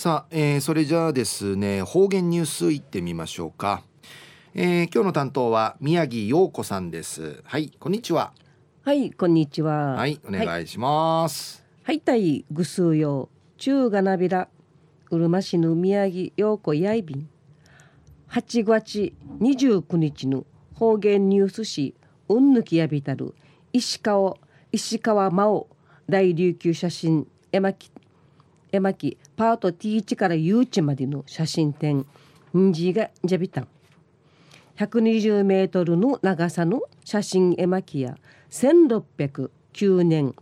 [0.00, 3.82] さあ、えー、それじゃあですね方言ニュースいってみましょうか、
[4.54, 7.42] えー、今日の担当は宮城陽子さんです。
[7.44, 8.32] はいこんにちは。
[8.82, 9.96] はいこんにちは。
[9.96, 11.62] はいお願いします。
[11.82, 12.00] はい。
[12.00, 13.28] たいぐすうよ
[13.58, 14.48] 中がなびら。
[15.10, 17.28] うるま市の宮城陽子やいびん。
[18.30, 19.12] 8月
[19.42, 20.46] 29日の
[20.76, 21.94] 方言ニュース誌
[22.30, 23.34] うんぬきやびたる。
[23.74, 24.38] 石川
[24.72, 25.68] 石川真央
[26.08, 27.90] 大琉球写真絵巻
[28.72, 32.06] 絵巻パート T1 から U1 までの写真展
[32.56, 33.68] んじがじゃびたん
[34.76, 38.16] 120メートルの長さの写真絵巻や
[38.50, 40.34] 1609年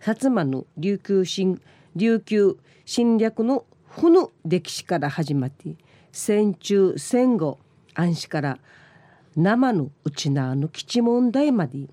[0.00, 1.60] 薩摩の琉球新
[1.96, 5.74] 琉球侵略の負の歴史から始まって
[6.12, 7.58] 戦中戦後
[7.94, 8.58] 暗視から
[9.36, 11.86] 生のうちなの基地問題まで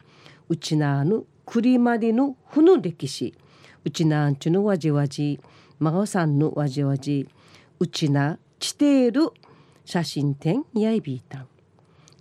[0.50, 3.34] うちなの栗までの負の歴史
[3.86, 5.40] うちなんちゅのわじわじ。
[5.80, 7.28] 孫さんのわじわじ
[7.80, 9.30] うちなちている
[9.86, 11.48] 写真展やいびいたん。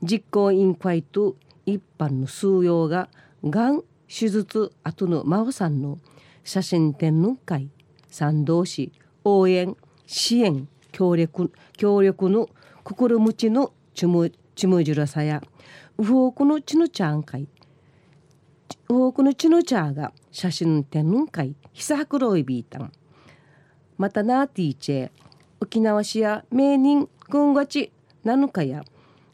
[0.02, 3.08] 実行委員会と一般の数用が
[3.44, 5.98] がん手術後の真央さんの
[6.44, 7.70] 写真展の会。
[8.08, 8.92] 賛同し
[9.24, 12.48] 応援支援協力協力の
[12.84, 15.42] 心持ちのちむちむじらさや
[15.98, 17.48] ウフォークのちのちゃん会。
[18.88, 22.92] ウフォークのちのちゃんが写真展の会ひさはくろいびいたん。
[23.98, 25.10] またなティーチェ
[25.60, 27.92] 沖縄市や名人軍がち
[28.24, 28.84] 7日や。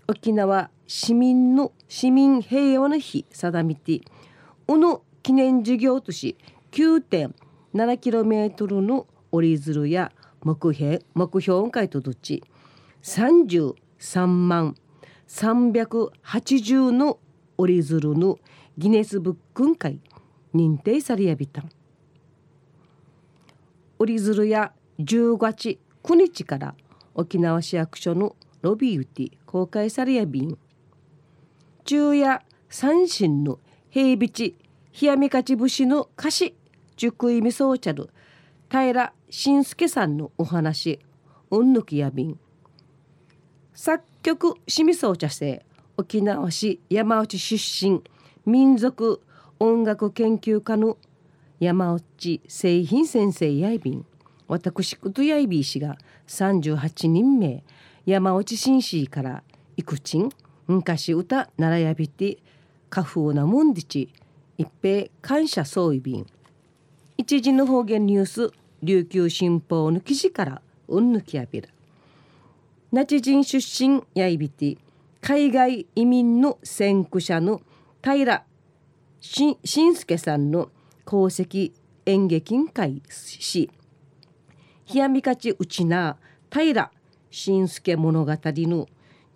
[0.08, 4.00] 沖縄市民の市民平和の日定めて。
[4.68, 6.36] うの記念事業都市
[6.72, 12.42] 9.7km の折り鶴や目標目標会とどっち
[13.02, 14.76] 33万
[15.28, 17.18] 380の
[17.56, 18.38] 折り鶴の
[18.78, 20.00] ギネスブック会
[20.54, 21.62] 認定されやびた。
[23.98, 26.74] 折り鶴や10月9日から
[27.14, 30.58] 沖縄市役所のロビーウティ公開されやびん。
[31.84, 33.58] 中夜三神の
[33.90, 34.56] 平備地
[35.00, 36.54] 冷やみかち節の歌詞
[36.96, 38.10] 熟意味そうちゃる
[38.70, 41.00] 平信介さんのお話
[41.50, 42.38] うんぬきやびん。
[43.74, 45.64] 作曲清水そう茶生
[45.96, 48.02] 沖縄市山内出身
[48.46, 49.20] 民族
[49.58, 50.96] 音楽研究家の
[51.62, 54.04] 山内製品先生やいびん。
[54.48, 55.96] 私ことやいびい氏が
[56.26, 57.62] 38人目
[58.04, 59.44] 山内紳士から
[59.76, 60.28] いくちん。
[60.66, 62.38] 昔歌ならやびて
[62.90, 64.12] 家風なもんでち。
[64.58, 66.26] 一平感謝総意便
[67.16, 68.50] 一時の方言ニュース
[68.82, 71.68] 琉球新報の記事からうんぬきやびら。
[72.90, 74.78] ナチ人出身やいびて
[75.20, 77.60] 海外移民の先駆者の
[78.02, 78.42] 平
[79.20, 79.56] し
[79.86, 80.68] んすけさんの
[81.06, 81.72] 功績
[82.06, 83.70] 演劇会し
[84.92, 86.16] 冷やみかちうちな
[86.50, 86.90] 平
[87.30, 88.88] 新助物語の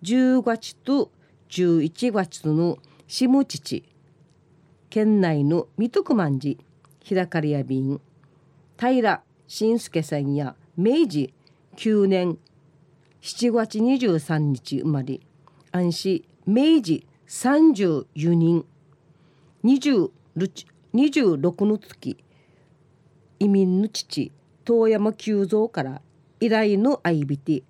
[0.03, 1.11] 10月と
[1.49, 2.77] 11月の
[3.07, 3.83] 下父
[4.89, 6.59] 県内の三徳万寺
[7.07, 7.99] 開かれや便
[8.79, 11.33] 平新助さんや明治
[11.77, 12.37] 9年
[13.21, 15.19] 7月23日生まれ
[15.71, 18.65] 安市明治34人
[19.63, 20.09] 26
[20.97, 22.17] 26の月。
[23.37, 24.31] 移民の父
[24.65, 26.01] 遠山久蔵から
[26.39, 27.61] 依頼の相びて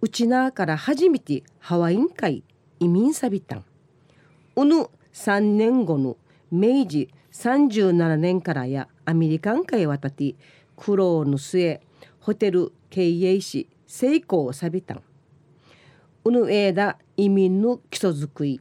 [0.00, 2.44] うちなから初めてハワイン会
[2.78, 3.64] 移民サビタン。
[4.54, 6.16] うぬ3年後の
[6.52, 10.36] 明治37年からやアメリカン会渡って
[10.76, 11.80] 苦労の末
[12.20, 15.02] ホテル経営し成功サビタン。
[16.24, 18.60] うぬえだ移民の基礎づくり。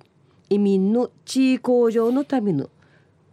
[0.50, 2.72] 移民の地位向上のための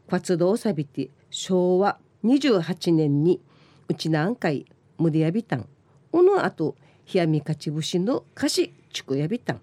[0.09, 3.41] 活動をさびて昭和28年に
[3.89, 4.67] うちなんかい
[4.99, 5.69] むでやびたん。
[6.13, 6.77] うのあと
[7.13, 9.61] 冷やみかち節の歌詞ちくやびたん。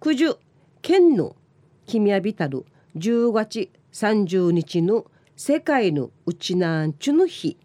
[0.00, 0.36] 九十
[0.82, 1.34] 県の
[1.86, 2.64] 君やびたる
[2.96, 5.06] 10月30日の
[5.36, 7.56] 世界のうちなんちゅの日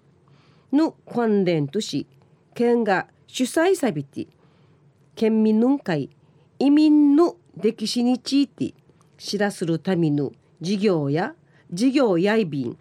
[0.71, 2.07] の関連とし
[2.55, 4.27] 県が主催さびて
[5.15, 6.09] 県民の会
[6.59, 8.73] 移民の歴史について
[9.17, 10.31] 知らするための
[10.61, 11.35] 事業や
[11.71, 12.77] 事業やいびん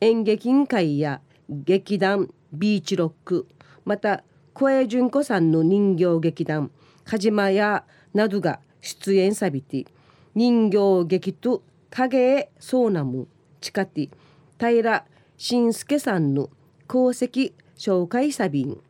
[0.00, 3.46] 演劇委員会や劇団ビーチロック
[3.84, 6.70] また小江純子さんの人形劇団
[7.04, 7.84] 鹿島屋
[8.14, 9.86] などが出演さびて
[10.34, 13.28] 人形劇と影へそうなむ
[13.60, 14.10] 近て
[14.58, 15.04] 平
[15.36, 16.50] 信介さんの
[16.88, 18.80] 功績紹介サビン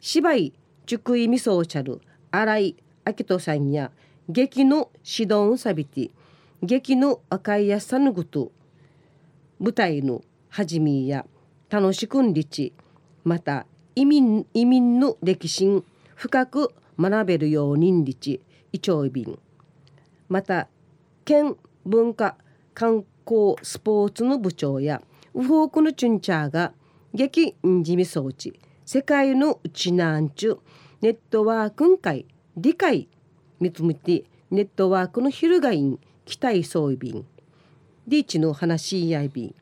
[0.00, 0.52] 芝居
[0.86, 2.00] 熟意味ソーシャル
[2.30, 2.76] 新井
[3.06, 3.90] 明人さんや
[4.28, 6.10] 劇の指導サビティ
[6.64, 8.50] 劇の赤いやさぬぐと。
[9.60, 11.26] 舞台のはじみや
[11.68, 12.72] 楽しくんりち
[13.22, 15.82] また移民移民の歴史
[16.14, 18.40] 深く学べるよう認日
[18.72, 19.38] イチョイビン
[20.28, 20.68] また
[21.24, 22.36] 県文化
[22.72, 25.02] 観光スポーツの部長や
[25.34, 26.72] ウフォークのチュンチャーが
[27.12, 30.58] 激んじみ装置世界のうちなんちゅ
[31.00, 32.26] ネットワークん会
[32.56, 33.08] 理解
[33.60, 37.24] 見つめてネットワークの昼がいん期待総便
[38.06, 39.54] リーチの話し合い便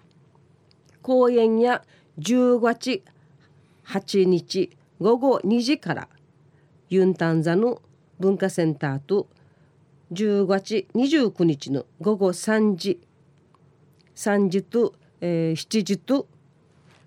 [1.01, 1.83] 公演や
[2.19, 3.03] 10月
[3.87, 4.71] 8日
[5.01, 6.09] 午後2時から
[6.89, 7.81] ユンタンザの
[8.21, 9.29] 文化センターと
[10.13, 13.01] 10月29日の午後3時
[14.15, 16.29] 3時と、えー、7時と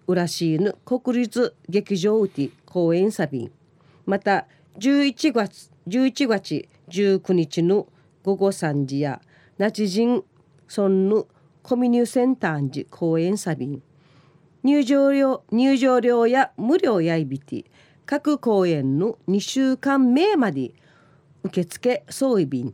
[0.08, 3.52] 浦市の国立劇場うて公演サビン
[4.06, 4.48] また
[4.80, 7.88] 11月11月19日の
[8.24, 9.22] 午後3時や
[9.58, 10.24] 那智人
[10.68, 11.28] 村の
[11.64, 13.68] コミュニセンター時公演サビ。
[13.68, 13.82] ン
[14.64, 17.64] 入場料入場料や無料やいびて
[18.06, 20.74] 各公演の2週間前まで
[21.44, 22.74] 受付総意便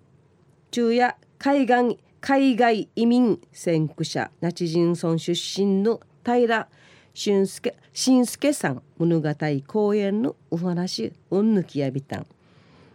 [0.71, 6.67] 中や海岸海外移民先駆者那智人村出身の平
[7.13, 9.29] 俊介新助さん物語
[9.67, 12.25] 公演のお話うんぬきやびたん。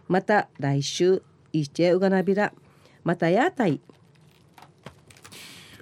[0.07, 1.21] また来週
[1.53, 2.51] いちえうがなびら。
[3.07, 3.79] またやたい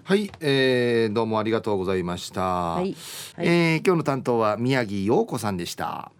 [0.04, 2.42] はい、えー、どうもありがとうございました。
[2.44, 2.95] はい、
[3.36, 6.12] はい、えー、今日の担当は宮城陽子さんでした。